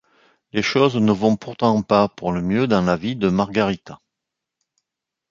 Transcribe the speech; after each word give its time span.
Les 0.51 0.63
choses 0.63 0.95
ne 0.95 1.11
vont 1.11 1.35
pourtant 1.37 1.79
pas 1.83 2.07
pour 2.09 2.31
le 2.31 2.41
mieux 2.41 2.65
dans 2.65 2.81
la 2.81 2.97
vie 2.97 3.15
de 3.15 3.29
Margarita. 3.29 4.01